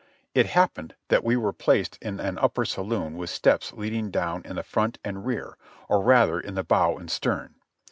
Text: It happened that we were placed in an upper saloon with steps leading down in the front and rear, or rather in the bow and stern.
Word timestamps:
It 0.33 0.47
happened 0.47 0.95
that 1.09 1.23
we 1.23 1.37
were 1.37 1.53
placed 1.53 1.99
in 2.01 2.19
an 2.19 2.39
upper 2.39 2.65
saloon 2.65 3.17
with 3.17 3.29
steps 3.29 3.71
leading 3.71 4.09
down 4.09 4.41
in 4.45 4.55
the 4.55 4.63
front 4.63 4.97
and 5.05 5.27
rear, 5.27 5.57
or 5.87 6.01
rather 6.01 6.39
in 6.39 6.55
the 6.55 6.63
bow 6.63 6.97
and 6.97 7.11
stern. 7.11 7.53